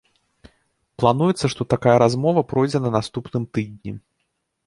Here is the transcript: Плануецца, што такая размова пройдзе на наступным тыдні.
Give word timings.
Плануецца, 1.01 1.45
што 1.53 1.67
такая 1.75 1.93
размова 2.05 2.45
пройдзе 2.53 2.79
на 2.87 2.91
наступным 2.97 3.43
тыдні. 3.59 3.91